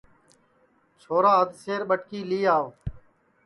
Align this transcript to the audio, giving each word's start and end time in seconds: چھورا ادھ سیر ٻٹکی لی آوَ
چھورا 1.01 1.31
ادھ 1.41 1.55
سیر 1.61 1.81
ٻٹکی 1.89 2.19
لی 2.29 2.39
آوَ 2.55 2.65